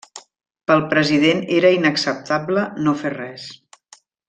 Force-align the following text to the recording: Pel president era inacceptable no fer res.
Pel 0.71 0.79
president 0.93 1.43
era 1.59 1.71
inacceptable 1.77 2.65
no 2.87 2.95
fer 3.05 3.13
res. 3.19 3.47